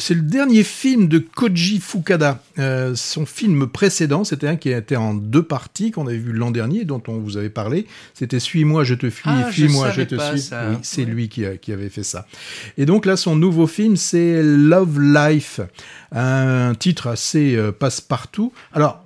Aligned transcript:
C'est 0.00 0.14
le 0.14 0.22
dernier 0.22 0.64
film 0.64 1.08
de 1.08 1.18
Koji 1.18 1.78
Fukada. 1.78 2.42
Euh, 2.58 2.94
son 2.94 3.26
film 3.26 3.66
précédent, 3.68 4.24
c'était 4.24 4.48
un 4.48 4.56
qui 4.56 4.70
était 4.70 4.96
en 4.96 5.12
deux 5.14 5.42
parties 5.42 5.90
qu'on 5.90 6.06
avait 6.06 6.16
vu 6.16 6.32
l'an 6.32 6.50
dernier, 6.50 6.84
dont 6.84 7.02
on 7.06 7.18
vous 7.18 7.36
avait 7.36 7.50
parlé. 7.50 7.86
C'était 8.14 8.40
Suis-moi, 8.40 8.82
je 8.82 8.94
te 8.94 9.10
fuis, 9.10 9.30
Ah, 9.30 9.50
Fuis-moi, 9.50 9.90
je, 9.90 10.02
te 10.02 10.18
suis. 10.18 10.40
ça. 10.40 10.70
Oui, 10.70 10.76
c'est 10.82 11.04
Ouais. 11.04 11.10
lui 11.10 11.28
qui, 11.28 11.44
a- 11.44 11.56
qui 11.58 11.72
avait 11.72 11.90
fait 11.90 12.02
ça. 12.02 12.26
Et 12.78 12.86
donc 12.86 13.04
là, 13.04 13.16
son 13.16 13.36
nouveau 13.36 13.66
film, 13.66 13.96
c'est 13.96 14.42
Love 14.42 14.98
Life, 15.00 15.60
un 16.12 16.74
titre 16.74 17.06
assez 17.08 17.54
euh, 17.54 17.70
passe-partout. 17.70 18.52
Alors, 18.72 19.04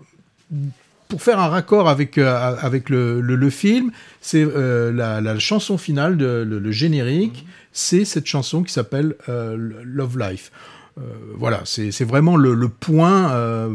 pour 1.08 1.22
faire 1.22 1.38
un 1.40 1.48
raccord 1.48 1.88
avec, 1.88 2.18
euh, 2.18 2.56
avec 2.60 2.88
le, 2.88 3.20
le- 3.20 3.36
le 3.36 3.50
film, 3.50 3.90
c'est 4.20 4.42
euh, 4.44 4.92
la, 4.92 5.20
la 5.20 5.38
chanson 5.38 5.76
finale, 5.76 6.16
de, 6.16 6.44
le, 6.48 6.58
le 6.60 6.72
générique, 6.72 7.44
c'est 7.72 8.04
cette 8.04 8.26
chanson 8.26 8.62
qui 8.62 8.72
s'appelle 8.72 9.16
euh, 9.28 9.56
Love 9.82 10.18
Life. 10.18 10.52
Euh, 10.98 11.02
voilà, 11.36 11.62
c'est 11.64 12.04
vraiment 12.04 12.36
le, 12.36 12.54
le 12.54 12.68
point 12.68 13.32
euh, 13.32 13.74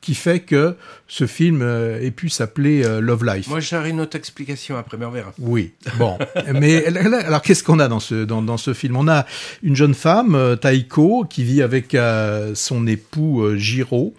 qui 0.00 0.14
fait 0.14 0.40
que 0.40 0.76
ce 1.08 1.26
film 1.26 1.60
euh, 1.62 2.00
ait 2.00 2.10
pu 2.10 2.28
s'appeler 2.28 2.82
Love 3.00 3.24
Life. 3.24 3.48
Moi, 3.48 3.60
j'aurai 3.60 3.90
une 3.90 4.00
autre 4.00 4.16
explication 4.16 4.76
après, 4.76 4.96
mais 4.96 5.04
on 5.06 5.10
verra. 5.10 5.32
Oui, 5.38 5.72
bon. 5.98 6.18
Mais 6.54 6.86
alors, 6.86 7.42
qu'est-ce 7.42 7.62
qu'on 7.64 7.78
a 7.78 7.88
dans 7.88 8.00
ce, 8.00 8.24
dans, 8.24 8.42
dans 8.42 8.56
ce 8.58 8.74
film? 8.74 8.96
On 8.96 9.08
a 9.08 9.26
une 9.62 9.76
jeune 9.76 9.94
femme, 9.94 10.56
Taiko, 10.60 11.24
qui 11.28 11.42
vit 11.44 11.62
avec 11.62 11.94
euh, 11.94 12.52
son 12.54 12.86
époux 12.86 13.42
euh, 13.42 13.56
Jiro 13.56 14.14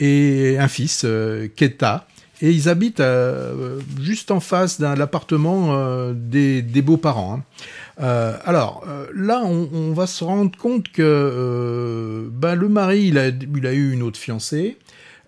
et 0.00 0.56
un 0.58 0.68
fils, 0.68 1.02
euh, 1.04 1.48
Keta. 1.54 2.06
Et 2.42 2.50
ils 2.50 2.68
habitent 2.68 3.02
juste 4.02 4.30
en 4.30 4.40
face 4.40 4.78
d'un 4.78 4.94
l'appartement 4.94 5.68
euh, 5.70 6.12
des, 6.14 6.60
des 6.60 6.82
beaux-parents. 6.82 7.36
hein. 7.38 7.42
Euh, 8.00 8.36
alors 8.44 8.84
euh, 8.88 9.06
là, 9.14 9.42
on, 9.44 9.92
va 9.92 10.06
se 10.06 10.22
rendre 10.22 10.56
compte 10.56 10.90
que 10.90 11.02
euh, 11.02 12.28
ben, 12.30 12.54
le 12.54 12.68
mari, 12.68 13.06
il 13.06 13.18
a, 13.18 13.72
eu 13.72 13.92
une 13.92 14.02
autre 14.02 14.18
fiancée. 14.18 14.76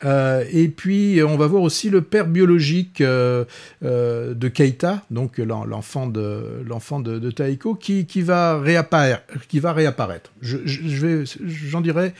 Et 0.04 0.69
puis 0.69 1.20
on 1.27 1.36
va 1.36 1.48
voir 1.48 1.62
aussi 1.62 1.91
le 1.91 2.02
père 2.02 2.28
biologique 2.28 3.02
de 3.02 4.48
Keita, 4.48 5.02
donc 5.11 5.39
l'en- 5.39 5.64
l'enfant 5.64 6.06
de 6.06 6.62
l'enfant 6.64 7.00
de, 7.00 7.30
Taiko, 7.33 7.74
qui, 7.74 8.22
va 8.22 8.61
réapparaître. 8.61 10.30
Je 10.41 10.56
vais, 10.56 11.24
j'en 11.44 11.80
dirai 11.80 12.14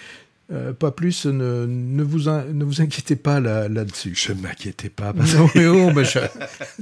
euh, 0.53 0.73
pas 0.73 0.91
plus. 0.91 1.27
Ne, 1.27 1.67
ne 1.67 2.03
vous 2.03 2.29
in- 2.29 2.45
ne 2.53 2.65
vous 2.65 2.81
inquiétez 2.81 3.17
pas 3.17 3.41
là- 3.41 3.69
là-dessus. 3.69 4.15
Je 4.17 4.33
m'inquiétais 4.33 4.89
pas. 4.89 5.13
Non, 5.13 5.49
mais 5.55 5.67
oh, 5.67 5.91
bah, 5.91 6.03
je- 6.05 6.19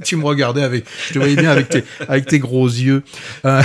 tu 0.03 0.15
me 0.15 0.23
regardais 0.25 0.63
avec, 0.63 0.85
je 1.07 1.13
te 1.13 1.19
voyais 1.19 1.35
bien 1.35 1.51
avec 1.51 1.69
tes, 1.69 1.83
avec 2.07 2.25
tes 2.27 2.39
gros 2.39 2.67
yeux. 2.67 3.03
Euh, 3.45 3.61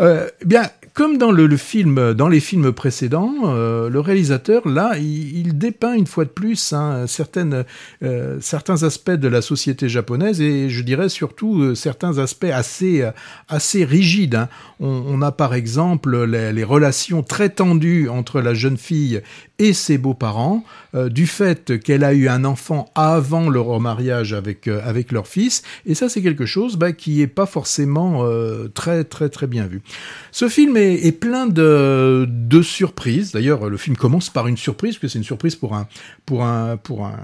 euh, 0.00 0.28
bien, 0.44 0.70
comme 0.98 1.16
dans 1.16 1.30
le, 1.30 1.56
film, 1.56 2.12
dans 2.12 2.26
les 2.26 2.40
films 2.40 2.72
précédents, 2.72 3.32
euh, 3.44 3.88
le 3.88 4.00
réalisateur 4.00 4.66
là, 4.66 4.98
il, 4.98 5.56
dépeint 5.56 5.92
une 5.94 6.08
fois 6.08 6.24
de 6.24 6.30
plus 6.30 6.72
hein, 6.72 7.06
certaines, 7.06 7.64
euh, 8.02 8.38
certains 8.40 8.82
aspects 8.82 9.12
de 9.12 9.28
la 9.28 9.40
société 9.40 9.88
japonaise 9.88 10.40
et 10.40 10.68
je 10.68 10.82
dirais 10.82 11.08
surtout 11.08 11.62
euh, 11.62 11.74
certains 11.76 12.18
aspects 12.18 12.50
assez, 12.52 13.08
assez 13.48 13.84
rigides. 13.84 14.34
hein. 14.34 14.48
On, 14.80 15.04
on 15.06 15.22
a 15.22 15.30
par 15.30 15.54
exemple 15.54 16.24
les, 16.24 16.52
les 16.52 16.64
relations 16.64 17.22
très 17.22 17.50
tendues 17.50 18.08
entre 18.08 18.40
la 18.40 18.52
jeune 18.52 18.76
fille 18.76 19.22
et 19.58 19.72
ses 19.72 19.98
beaux-parents, 19.98 20.64
euh, 20.94 21.08
du 21.08 21.26
fait 21.26 21.78
qu'elle 21.80 22.04
a 22.04 22.14
eu 22.14 22.28
un 22.28 22.44
enfant 22.44 22.90
avant 22.94 23.48
leur 23.48 23.66
remariage 23.66 24.32
avec, 24.32 24.68
euh, 24.68 24.80
avec 24.84 25.10
leur 25.10 25.26
fils, 25.26 25.62
et 25.84 25.94
ça 25.94 26.08
c'est 26.08 26.22
quelque 26.22 26.46
chose 26.46 26.76
bah, 26.76 26.92
qui 26.92 27.22
est 27.22 27.26
pas 27.26 27.46
forcément 27.46 28.24
euh, 28.24 28.68
très 28.68 29.04
très 29.04 29.28
très 29.28 29.46
bien 29.46 29.66
vu. 29.66 29.82
Ce 30.30 30.48
film 30.48 30.76
est, 30.76 31.06
est 31.06 31.12
plein 31.12 31.46
de, 31.46 32.26
de 32.28 32.62
surprises, 32.62 33.32
d'ailleurs 33.32 33.68
le 33.68 33.76
film 33.76 33.96
commence 33.96 34.30
par 34.30 34.46
une 34.46 34.56
surprise, 34.56 34.94
parce 34.94 35.02
que 35.02 35.08
c'est 35.08 35.18
une 35.18 35.24
surprise 35.24 35.56
pour 35.56 35.74
un, 35.74 35.88
pour 36.24 36.44
un, 36.44 36.76
pour 36.76 37.06
un, 37.06 37.18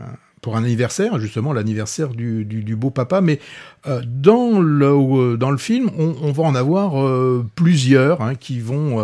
pour 0.45 0.59
un 0.59 0.65
anniversaire, 0.65 1.19
justement 1.19 1.55
l'anniversaire 1.55 2.11
du, 2.11 2.45
du, 2.45 2.77
beau 2.77 2.91
papa, 2.91 3.23
mais 3.23 3.41
euh, 3.87 4.03
dans, 4.07 4.61
le, 4.61 4.89
euh, 4.89 5.37
dans 5.39 5.51
le 5.51 5.57
film, 5.57 5.91
on, 5.97 6.33
va 6.33 6.43
en 6.43 6.55
avoir 6.55 7.03
euh, 7.03 7.47
plusieurs 7.55 8.21
hein, 8.21 8.35
qui, 8.35 8.61
vont, 8.61 9.03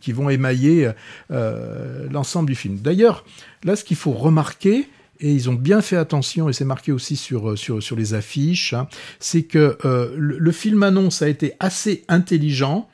qui 0.00 0.10
vont 0.10 0.28
émailler 0.28 0.90
l'ensemble 1.30 2.48
du 2.48 2.56
film. 2.56 2.78
D'ailleurs, 2.78 3.24
là, 3.62 3.76
ce 3.76 3.84
qu'il 3.84 3.96
faut 3.96 4.10
remarquer, 4.10 4.88
et 5.20 5.30
ils 5.30 5.48
ont 5.48 5.54
bien 5.54 5.82
fait 5.82 5.96
attention, 5.96 6.48
et 6.48 6.52
c'est 6.52 6.64
marqué 6.64 6.90
aussi 6.90 7.14
sur, 7.14 7.54
les 7.96 8.14
affiches, 8.14 8.72
hein, 8.72 8.88
c'est 9.20 9.44
que 9.44 9.78
le 10.16 10.52
film 10.52 10.82
annonce 10.82 11.22
a 11.22 11.28
été 11.28 11.52
assez 11.60 12.02
intelligent 12.08 12.88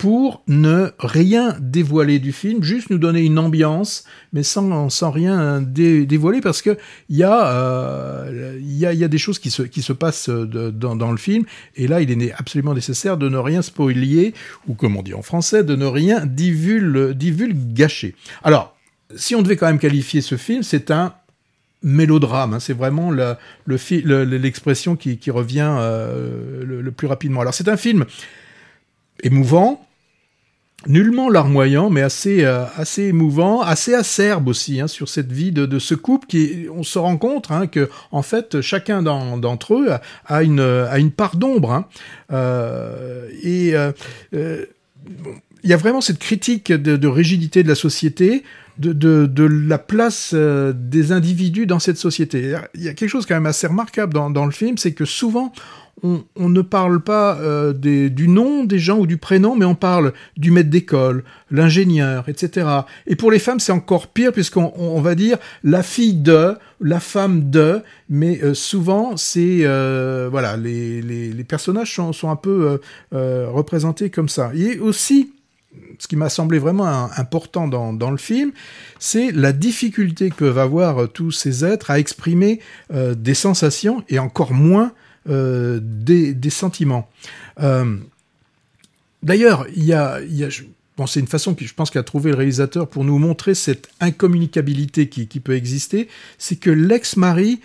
pour 0.00 0.42
ne 0.48 0.92
rien 0.98 1.54
dévoiler 1.60 2.18
du 2.20 2.32
film, 2.32 2.62
juste 2.62 2.88
nous 2.88 2.96
donner 2.96 3.20
une 3.20 3.38
ambiance, 3.38 4.04
mais 4.32 4.42
sans, 4.42 4.88
sans 4.88 5.10
rien 5.10 5.60
dé- 5.60 6.06
dévoiler, 6.06 6.40
parce 6.40 6.62
que 6.62 6.78
il 7.10 7.18
y, 7.18 7.22
euh, 7.22 8.58
y, 8.62 8.86
a, 8.86 8.94
y 8.94 9.04
a 9.04 9.08
des 9.08 9.18
choses 9.18 9.38
qui 9.38 9.50
se, 9.50 9.62
qui 9.62 9.82
se 9.82 9.92
passent 9.92 10.30
de- 10.30 10.70
dans, 10.70 10.96
dans 10.96 11.10
le 11.10 11.18
film, 11.18 11.44
et 11.76 11.86
là, 11.86 12.00
il 12.00 12.10
est 12.10 12.32
absolument 12.32 12.72
nécessaire 12.72 13.18
de 13.18 13.28
ne 13.28 13.36
rien 13.36 13.60
spoiler, 13.60 14.32
ou 14.66 14.72
comme 14.72 14.96
on 14.96 15.02
dit 15.02 15.12
en 15.12 15.20
français, 15.20 15.64
de 15.64 15.76
ne 15.76 15.84
rien 15.84 16.24
divul, 16.24 17.12
divulgacher. 17.14 18.14
Alors, 18.42 18.74
si 19.16 19.34
on 19.34 19.42
devait 19.42 19.58
quand 19.58 19.66
même 19.66 19.78
qualifier 19.78 20.22
ce 20.22 20.36
film, 20.38 20.62
c'est 20.62 20.90
un 20.90 21.12
mélodrame. 21.82 22.54
hein. 22.54 22.60
c'est 22.60 22.72
vraiment 22.72 23.10
la- 23.10 23.38
le 23.66 23.76
le- 24.04 24.24
l'expression 24.38 24.96
qui, 24.96 25.18
qui 25.18 25.30
revient 25.30 25.74
euh, 25.78 26.64
le 26.64 26.90
plus 26.90 27.06
rapidement. 27.06 27.42
Alors, 27.42 27.52
c'est 27.52 27.68
un 27.68 27.76
film 27.76 28.06
émouvant, 29.22 29.86
nullement 30.86 31.28
larmoyant, 31.28 31.90
mais 31.90 32.00
assez, 32.02 32.44
euh, 32.44 32.64
assez 32.76 33.04
émouvant, 33.04 33.60
assez 33.60 33.94
acerbe 33.94 34.48
aussi 34.48 34.80
hein, 34.80 34.86
sur 34.88 35.08
cette 35.08 35.30
vie 35.30 35.52
de, 35.52 35.66
de 35.66 35.78
ce 35.78 35.94
couple 35.94 36.26
qui, 36.26 36.66
on 36.74 36.82
se 36.82 36.98
rend 36.98 37.16
compte 37.18 37.50
hein, 37.50 37.66
que 37.66 37.90
en 38.12 38.22
fait 38.22 38.60
chacun 38.60 39.02
d'en- 39.02 39.36
d'entre 39.36 39.74
eux 39.74 39.90
a, 40.26 40.42
une, 40.42 40.60
a 40.60 40.98
une 40.98 41.10
part 41.10 41.36
d'ombre. 41.36 41.72
hein. 41.72 41.86
Euh, 42.32 43.28
et 43.42 43.72
euh, 43.74 43.92
il 45.62 45.68
y 45.68 45.74
a 45.74 45.76
vraiment 45.76 46.00
cette 46.00 46.18
critique 46.18 46.72
de, 46.72 47.06
rigidité 47.08 47.62
de 47.62 47.68
la 47.68 47.74
société, 47.74 48.44
de, 48.78 48.92
de, 48.94 49.44
la 49.44 49.76
place 49.76 50.34
des 50.34 51.12
individus 51.12 51.66
dans 51.66 51.80
cette 51.80 51.98
société. 51.98 52.56
Il 52.74 52.82
y 52.82 52.88
a 52.88 52.94
quelque 52.94 53.10
chose 53.10 53.26
quand 53.26 53.34
même 53.34 53.44
assez 53.44 53.66
remarquable 53.66 54.14
dans 54.14 54.46
le 54.46 54.52
film, 54.52 54.78
c'est 54.78 54.92
que 54.92 55.04
souvent 55.04 55.52
on, 56.02 56.48
ne 56.48 56.62
parle 56.62 57.00
pas 57.00 57.36
euh, 57.38 57.72
du 57.72 58.28
nom 58.28 58.64
des 58.64 58.78
gens 58.78 58.98
ou 58.98 59.06
du 59.06 59.16
prénom, 59.16 59.56
mais 59.56 59.64
on 59.64 59.74
parle 59.74 60.12
du 60.36 60.50
maître 60.50 60.70
d'école, 60.70 61.24
l'ingénieur, 61.50 62.28
etc. 62.28 62.66
Et 63.06 63.16
pour 63.16 63.30
les 63.30 63.38
femmes, 63.38 63.60
c'est 63.60 63.72
encore 63.72 64.08
pire 64.08 64.32
puisqu'on 64.32 64.72
on- 64.76 64.90
on 64.96 65.00
va 65.00 65.14
dire 65.14 65.38
la 65.64 65.82
fille 65.82 66.14
de, 66.14 66.54
la 66.80 67.00
femme 67.00 67.50
de, 67.50 67.82
mais 68.08 68.40
euh, 68.42 68.54
souvent 68.54 69.16
c'est 69.16 69.60
euh, 69.62 70.28
voilà 70.30 70.56
les, 70.56 71.02
les, 71.02 71.44
personnages 71.44 71.94
sont, 71.94 72.30
un 72.30 72.36
peu 72.36 72.80
représentés 73.12 74.10
comme 74.10 74.28
ça. 74.28 74.52
Et 74.54 74.78
aussi 74.78 75.32
ce 75.98 76.08
qui 76.08 76.16
m'a 76.16 76.28
semblé 76.28 76.58
vraiment 76.58 77.08
important 77.16 77.68
dans, 77.68 77.92
dans 77.92 78.10
le 78.10 78.16
film, 78.16 78.52
c'est 78.98 79.30
la 79.32 79.52
difficulté 79.52 80.30
que 80.30 80.36
peuvent 80.36 80.58
avoir 80.58 81.08
tous 81.08 81.30
ces 81.30 81.64
êtres 81.64 81.90
à 81.90 81.98
exprimer 81.98 82.60
des 82.92 83.34
sensations 83.34 84.02
et 84.08 84.18
encore 84.18 84.52
moins 84.52 84.92
des, 85.26 86.34
des 86.34 86.50
sentiments. 86.50 87.08
Euh, 87.60 87.96
D'ailleurs, 89.22 89.66
il 89.76 89.84
y 89.84 89.92
a, 89.92 90.18
bon, 90.96 91.06
c'est 91.06 91.20
une 91.20 91.26
façon 91.26 91.54
que 91.54 91.64
je 91.64 91.74
pense 91.74 91.90
qu'a 91.90 92.02
trouvé 92.02 92.30
le 92.30 92.36
réalisateur 92.36 92.88
pour 92.88 93.04
nous 93.04 93.18
montrer 93.18 93.54
cette 93.54 93.88
incommunicabilité 94.00 95.08
qui, 95.08 95.40
peut 95.40 95.54
exister, 95.54 96.08
c'est 96.38 96.56
que 96.56 96.70
l'ex-mari 96.70 97.60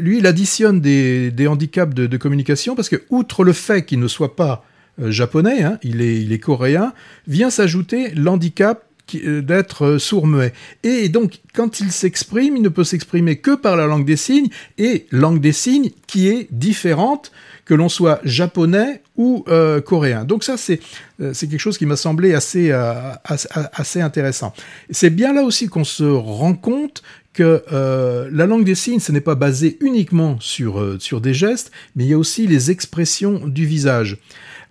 lui, 0.00 0.18
il 0.18 0.26
additionne 0.26 0.80
des, 0.80 1.46
handicaps 1.46 1.94
de, 1.94 2.16
communication 2.16 2.74
parce 2.74 2.88
que, 2.88 3.02
outre 3.10 3.44
le 3.44 3.52
fait 3.52 3.84
qu'il 3.84 4.00
ne 4.00 4.08
soit 4.08 4.34
pas 4.34 4.64
euh, 5.00 5.12
japonais, 5.12 5.62
hein, 5.62 5.78
il, 5.84 6.00
est, 6.00 6.20
il 6.20 6.32
est 6.32 6.40
coréen, 6.40 6.92
vient 7.28 7.50
s'ajouter 7.50 8.10
l'handicap 8.16 8.82
euh, 8.82 8.87
d'être 9.16 9.84
euh, 9.84 9.98
sourd-muet. 9.98 10.52
Et 10.82 11.08
donc, 11.08 11.40
quand 11.54 11.80
il 11.80 11.92
s'exprime, 11.92 12.56
il 12.56 12.62
ne 12.62 12.68
peut 12.68 12.84
s'exprimer 12.84 13.36
que 13.36 13.54
par 13.54 13.76
la 13.76 13.86
langue 13.86 14.04
des 14.04 14.16
signes, 14.16 14.48
et 14.78 15.06
langue 15.10 15.40
des 15.40 15.52
signes 15.52 15.90
qui 16.06 16.28
est 16.28 16.48
différente 16.50 17.32
que 17.64 17.74
l'on 17.74 17.90
soit 17.90 18.20
japonais 18.24 19.02
ou 19.16 19.44
euh, 19.48 19.82
coréen. 19.82 20.24
Donc 20.24 20.42
ça, 20.42 20.56
c'est 20.56 20.80
euh, 21.20 21.34
quelque 21.34 21.58
chose 21.58 21.76
qui 21.76 21.84
m'a 21.84 21.96
semblé 21.96 22.32
assez, 22.32 22.70
euh, 22.70 23.12
assez, 23.24 24.00
intéressant. 24.00 24.54
C'est 24.90 25.10
bien 25.10 25.34
là 25.34 25.42
aussi 25.42 25.68
qu'on 25.68 25.84
se 25.84 26.04
rend 26.04 26.54
compte 26.54 27.02
que 27.38 27.62
euh, 27.72 28.28
la 28.32 28.46
langue 28.46 28.64
des 28.64 28.74
signes, 28.74 28.98
ce 28.98 29.12
n'est 29.12 29.20
pas 29.20 29.36
basé 29.36 29.76
uniquement 29.80 30.38
sur, 30.40 30.80
euh, 30.80 30.98
sur 30.98 31.20
des 31.20 31.34
gestes, 31.34 31.70
mais 31.94 32.04
il 32.04 32.10
y 32.10 32.14
a 32.14 32.18
aussi 32.18 32.46
les 32.48 32.70
expressions 32.72 33.46
du 33.46 33.64
visage. 33.64 34.16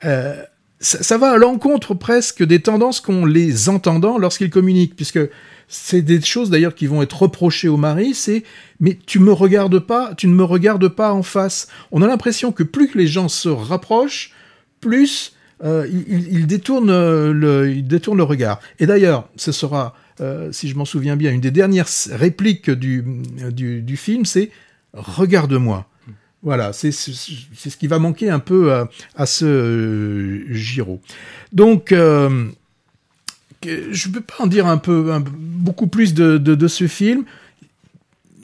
Euh, 0.03 0.43
ça, 0.79 1.17
va 1.17 1.31
à 1.31 1.37
l'encontre 1.37 1.93
presque 1.93 2.43
des 2.43 2.61
tendances 2.61 3.01
qu'ont 3.01 3.25
les 3.25 3.69
entendants 3.69 4.17
lorsqu'ils 4.17 4.49
communiquent, 4.49 4.95
puisque 4.95 5.19
c'est 5.67 6.01
des 6.01 6.21
choses 6.21 6.49
d'ailleurs 6.49 6.75
qui 6.75 6.87
vont 6.87 7.01
être 7.01 7.21
reprochées 7.21 7.67
au 7.67 7.77
mari, 7.77 8.13
c'est 8.13 8.43
mais 8.79 8.97
tu 9.05 9.19
me 9.19 9.31
regardes 9.31 9.79
pas, 9.79 10.13
tu 10.15 10.27
ne 10.27 10.33
me 10.33 10.43
regardes 10.43 10.87
pas 10.87 11.13
en 11.13 11.23
face. 11.23 11.67
On 11.91 12.01
a 12.01 12.07
l'impression 12.07 12.51
que 12.51 12.63
plus 12.63 12.89
que 12.89 12.97
les 12.97 13.07
gens 13.07 13.27
se 13.27 13.49
rapprochent, 13.49 14.33
plus 14.79 15.33
euh, 15.63 15.87
il, 15.89 16.31
il 16.31 16.47
détourne 16.47 16.91
le, 17.31 17.71
il 17.71 17.87
détourne 17.87 18.17
le 18.17 18.23
regard. 18.23 18.59
Et 18.79 18.85
d'ailleurs, 18.85 19.27
ce 19.35 19.51
sera, 19.51 19.95
euh, 20.21 20.51
si 20.51 20.69
je 20.69 20.75
m'en 20.75 20.85
souviens 20.85 21.15
bien, 21.15 21.31
une 21.31 21.41
des 21.41 21.51
dernières 21.51 21.89
répliques 22.11 22.69
du, 22.69 23.03
du 23.81 23.97
film, 23.97 24.25
c'est 24.25 24.51
Regarde-moi. 24.93 25.87
Voilà, 26.43 26.71
c'est 26.71 26.91
ce 26.91 27.77
qui 27.77 27.87
va 27.87 27.99
manquer 27.99 28.29
un 28.29 28.39
peu 28.39 28.71
à, 29.15 29.25
ce 29.25 29.45
euh, 29.45 30.53
Giro. 30.53 31.01
Donc, 31.51 31.91
euh, 31.91 32.45
je 33.63 34.07
ne 34.07 34.13
peux 34.13 34.21
pas 34.21 34.35
en 34.39 34.47
dire 34.47 34.67
un 34.67 34.77
peu, 34.77 35.11
beaucoup 35.19 35.87
plus 35.87 36.13
de, 36.13 36.37
de, 36.37 36.67
ce 36.67 36.87
film. 36.87 37.25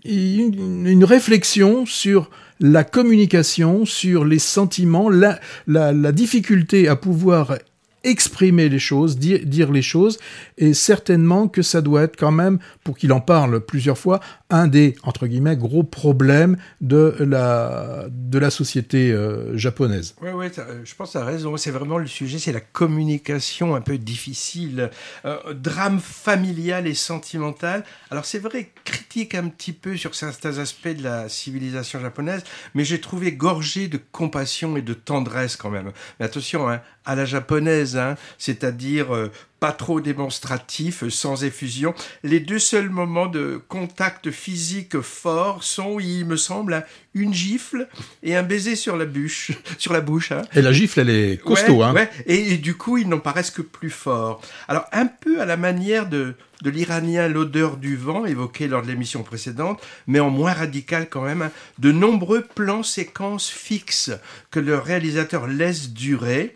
Une, 0.06 0.88
une 0.88 1.06
réflexion 1.06 1.86
sur 1.86 2.30
la 2.60 2.84
communication, 2.84 3.86
sur 3.86 4.26
les 4.26 4.40
sentiments, 4.40 5.10
la, 5.10 5.40
la, 5.68 5.94
la 5.94 6.12
difficulté 6.12 6.88
à 6.88 6.96
pouvoir 6.96 7.58
exprimer 8.04 8.70
les 8.70 8.80
choses, 8.80 9.18
dire, 9.18 9.40
dire 9.46 9.72
les 9.72 9.82
choses, 9.82 10.20
et 10.58 10.74
certainement 10.74 11.48
que 11.48 11.62
ça 11.62 11.82
doit 11.82 12.04
être 12.04 12.18
quand 12.18 12.32
même, 12.32 12.60
pour 12.84 12.98
qu'il 12.98 13.12
en 13.14 13.22
parle 13.22 13.62
plusieurs 13.62 13.98
fois, 13.98 14.20
un 14.50 14.68
des, 14.68 14.96
entre 15.04 15.26
guillemets, 15.28 15.56
gros 15.58 15.84
problèmes 15.84 16.58
de 16.82 17.16
la, 17.20 18.06
de 18.10 18.38
la 18.40 18.50
société 18.50 19.12
euh, 19.12 19.58
japonaise. 19.58 20.16
Ouais, 20.22 20.50
t'as- 20.50 20.64
euh, 20.64 20.82
je 20.84 20.94
pense 20.96 21.16
as 21.16 21.24
raison. 21.26 21.56
C'est 21.58 21.72
vraiment 21.72 21.98
le 21.98 22.08
sujet, 22.08 22.40
c'est 22.40 22.52
la 22.52 22.60
communication 22.60 23.76
un 23.76 23.82
peu 23.82 23.98
difficile. 23.98 24.90
Euh, 25.26 25.54
drame 25.54 26.00
familial 26.00 26.88
et 26.88 26.94
sentimental. 26.94 27.84
Alors, 28.12 28.26
c'est 28.26 28.40
vrai, 28.40 28.72
critique 28.84 29.34
un 29.36 29.48
petit 29.48 29.74
peu 29.74 29.98
sur 29.98 30.14
certains 30.16 30.58
aspects 30.60 30.88
de 30.90 31.04
la 31.04 31.30
civilisation 31.30 32.00
japonaise, 32.00 32.44
mais 32.76 32.84
j'ai 32.86 33.02
trouvé 33.02 33.32
gorgé 33.32 33.88
de 33.88 34.00
compassion 34.12 34.78
et 34.78 34.82
de 34.82 34.94
tendresse 34.94 35.56
quand 35.56 35.70
même. 35.72 35.92
Mais 36.20 36.26
attention, 36.26 36.70
hein, 36.70 36.82
à 37.06 37.16
la 37.16 37.26
japonaise, 37.26 37.93
hein, 37.98 38.16
c'est-à-dire 38.38 39.14
euh, 39.14 39.32
pas 39.60 39.72
trop 39.72 40.02
démonstratif, 40.02 41.04
euh, 41.04 41.10
sans 41.10 41.44
effusion. 41.44 41.94
Les 42.24 42.40
deux 42.40 42.60
seuls 42.60 42.90
moments 42.90 43.28
de 43.28 43.62
contact 43.70 44.30
physique 44.30 45.00
fort 45.00 45.64
sont, 45.64 46.00
il 46.00 46.26
me 46.26 46.36
semble, 46.36 46.74
hein, 46.74 46.84
une 47.14 47.34
gifle 47.34 47.88
et 48.24 48.36
un 48.36 48.44
baiser 48.44 48.76
sur 48.76 48.98
la 48.98 49.06
bûche, 49.06 49.52
sur 49.78 49.94
la 49.94 50.02
bouche. 50.02 50.32
Hein. 50.32 50.42
Et 50.54 50.62
la 50.62 50.74
gifle, 50.74 51.00
elle 51.00 51.10
est 51.10 51.42
costaud. 51.42 51.78
Ouais, 51.78 51.86
hein. 51.86 51.94
ouais. 51.94 52.10
Et, 52.26 52.54
et 52.54 52.58
du 52.58 52.76
coup, 52.76 52.98
ils 52.98 53.08
n'en 53.08 53.20
paraissent 53.20 53.52
que 53.52 53.62
plus 53.62 53.90
forts. 53.90 54.42
Alors, 54.68 54.86
un 54.92 55.06
peu 55.06 55.40
à 55.42 55.46
la 55.46 55.56
manière 55.56 56.10
de, 56.10 56.36
de 56.64 56.70
l'Iranien 56.70 57.28
L'odeur 57.28 57.78
du 57.78 57.96
vent, 57.96 58.26
évoqué 58.26 58.68
lors 58.68 58.82
de 58.82 58.88
l'émission 58.88 59.22
précédente, 59.22 59.82
mais 60.08 60.20
en 60.20 60.30
moins 60.30 60.54
radical 60.54 61.08
quand 61.10 61.22
même, 61.22 61.42
hein, 61.42 61.52
de 61.80 61.92
nombreux 61.92 62.42
plans 62.42 62.84
séquences 62.84 63.50
fixes 63.50 64.12
que 64.50 64.60
le 64.60 64.78
réalisateur 64.78 65.48
laisse 65.48 65.92
durer. 65.92 66.56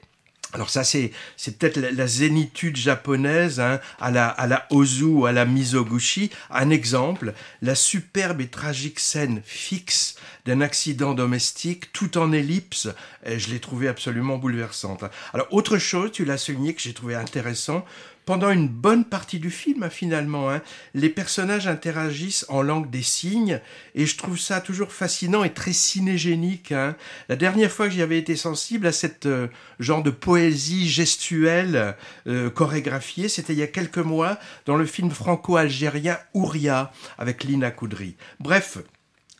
Alors 0.57 0.71
ça, 0.71 0.83
c'est 0.83 1.11
c'est 1.35 1.59
peut-être 1.59 1.77
la, 1.77 2.07
zénitude 2.07 2.77
japonaise, 2.77 3.59
hein, 3.59 3.79
à 3.99 4.09
la 4.09 4.27
à 4.27 4.47
la 4.47 4.67
à 4.67 5.31
la 5.31 5.45
Mizoguchi. 5.45 6.31
Un 6.49 6.71
exemple, 6.71 7.35
la 7.61 7.75
superbe 7.75 8.41
et 8.41 8.47
tragique 8.47 8.99
scène 8.99 9.43
fixe 9.45 10.15
d'un 10.47 10.61
accident 10.61 11.13
domestique, 11.13 11.93
tout 11.93 12.17
en 12.17 12.31
ellipse. 12.31 12.89
Et 13.23 13.37
je 13.37 13.51
l'ai 13.51 13.59
trouvé 13.59 13.87
absolument 13.87 14.39
bouleversante. 14.39 15.03
Alors 15.31 15.47
autre 15.51 15.77
chose, 15.77 16.11
tu 16.11 16.25
l'as 16.25 16.39
souligné 16.39 16.73
que 16.73 16.81
j'ai 16.81 16.93
trouvé 16.93 17.13
intéressant. 17.13 17.85
Pendant 18.27 18.51
une 18.51 18.67
bonne 18.67 19.05
partie 19.05 19.39
du 19.39 19.49
film, 19.49 19.89
finalement, 19.89 20.49
hein, 20.49 20.61
les 20.93 21.07
personnages 21.07 21.65
interagissent 21.65 22.45
en 22.49 22.61
langue 22.61 22.89
des 22.89 23.01
signes, 23.01 23.61
et 23.95 24.05
je 24.05 24.17
trouve 24.17 24.37
ça 24.37 24.59
toujours 24.59 24.91
fascinant 24.91 25.45
et 25.45 25.53
très 25.53 25.71
cinégénique. 25.71 26.73
hein. 26.73 26.97
La 27.29 27.37
dernière 27.37 27.71
fois 27.71 27.87
que 27.87 27.93
j'y 27.93 28.01
avais 28.01 28.17
été 28.17 28.35
sensible 28.35 28.85
à 28.85 28.91
cette 28.91 29.27
euh, 29.27 29.47
genre 29.79 30.03
de 30.03 30.09
poésie 30.09 30.89
gestuelle 30.89 31.95
euh, 32.27 32.49
chorégraphiée, 32.49 33.29
c'était 33.29 33.53
il 33.53 33.59
y 33.59 33.63
a 33.63 33.67
quelques 33.67 33.97
mois 33.97 34.37
dans 34.65 34.75
le 34.75 34.85
film 34.85 35.09
franco-algérien 35.09 36.17
Ouria 36.33 36.91
avec 37.17 37.45
Lina 37.45 37.71
Koudry. 37.71 38.17
Bref, 38.41 38.79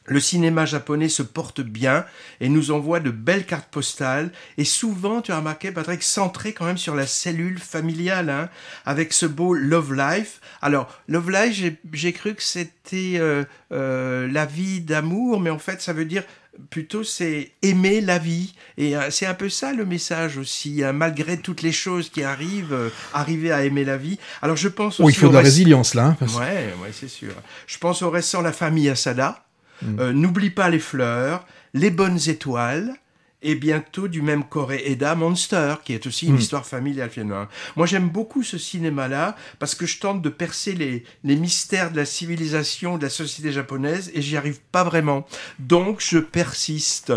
le 0.08 0.20
cinéma 0.20 0.66
japonais 0.66 1.10
se 1.10 1.22
porte 1.22 1.62
bien 1.62 2.06
et 2.42 2.50
nous 2.50 2.72
envoie 2.72 3.00
de 3.00 3.12
belles 3.12 3.46
cartes 3.46 3.70
postales 3.70 4.32
et 4.58 4.64
souvent, 4.66 5.22
tu 5.22 5.32
as 5.32 5.38
remarqué 5.38 5.72
Patrick, 5.72 6.02
centré 6.02 6.54
quand 6.54 6.66
même 6.66 6.78
sur 6.78 6.96
la 6.96 7.06
cellule 7.06 7.60
familiale, 7.60 8.30
hein, 8.30 8.50
avec 8.86 9.14
ce 9.14 9.26
beau 9.26 9.54
Love 9.54 9.94
Life. 9.94 10.40
Alors, 10.62 10.88
Love 11.08 11.30
Life, 11.32 11.78
j'ai- 11.94 12.14
cru 12.14 12.34
que 12.36 12.44
c'était 12.44 13.16
euh, 13.18 13.44
euh, 13.74 14.28
la 14.32 14.46
vie 14.46 14.80
d'amour, 14.82 15.40
mais 15.40 15.50
en 15.50 15.60
fait, 15.60 15.82
ça 15.82 15.94
veut 15.94 16.06
dire 16.06 16.24
plutôt 16.72 17.04
c'est 17.04 17.52
aimer 17.62 18.02
la 18.02 18.18
vie 18.18 18.56
et 18.80 18.98
euh, 18.98 19.12
c'est 19.12 19.28
un 19.28 19.36
peu 19.36 19.48
ça 19.48 19.74
le 19.74 19.86
message 19.86 20.38
aussi 20.40 20.84
hein, 20.84 20.92
malgré 20.92 21.38
toutes 21.38 21.62
les 21.62 21.72
choses 21.72 22.10
qui 22.10 22.24
arrivent 22.24 22.74
euh, 22.74 22.90
arriver 23.14 23.52
à 23.52 23.64
aimer 23.64 23.86
la 23.86 23.96
vie 23.98 24.18
alors 24.42 24.56
je 24.58 24.68
pense 24.68 25.00
Oh, 25.00 25.04
il 25.04 25.08
aussi 25.10 25.20
faut 25.20 25.28
au 25.28 25.30
de 25.30 25.34
la 25.36 25.42
reste- 25.42 25.52
résilience 25.52 25.94
là. 25.94 26.06
hein, 26.06 26.18
parce- 26.20 26.34
Ouais, 26.36 26.74
ouais, 26.82 26.90
c'est 26.92 27.08
sûr. 27.10 27.32
Je 27.68 27.78
pense 27.78 28.02
au 28.02 28.10
récent 28.10 28.42
La 28.42 28.52
famille 28.54 28.90
Asada. 28.90 29.44
Euh, 30.00 30.14
N'oublie 30.14 30.50
pas 30.50 30.70
les 30.70 30.80
fleurs, 30.80 31.46
les 31.74 31.92
bonnes 31.92 32.20
étoiles. 32.28 32.94
Et 33.44 33.54
bientôt 33.54 34.08
du 34.08 34.24
même 34.24 34.44
Corée 34.44 34.82
Eda 34.88 35.14
Monster, 35.14 35.76
qui 35.86 35.94
est 35.94 36.08
aussi 36.08 36.26
une 36.26 36.34
Mm. 36.34 36.40
histoire 36.40 36.66
familiale 36.66 37.12
finalement. 37.12 37.46
Moi 37.76 37.86
j'aime 37.86 38.10
beaucoup 38.10 38.42
ce 38.42 38.58
cinéma-là 38.58 39.36
parce 39.60 39.76
que 39.76 39.86
je 39.86 40.00
tente 40.00 40.24
de 40.24 40.30
percer 40.30 40.74
les, 40.74 41.04
les 41.24 41.36
mystères 41.36 41.92
de 41.92 41.98
la 41.98 42.06
civilisation, 42.06 42.98
de 42.98 43.04
la 43.04 43.12
société 43.12 43.52
japonaise 43.52 44.10
et 44.16 44.24
j'y 44.24 44.38
arrive 44.38 44.60
pas 44.72 44.84
vraiment. 44.84 45.28
Donc 45.60 45.98
je 46.02 46.18
persiste. 46.18 47.14